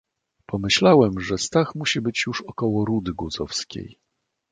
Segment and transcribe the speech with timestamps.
[0.45, 3.99] "Pomyślałem, że Stach musi już być około Rudy Guzowskiej."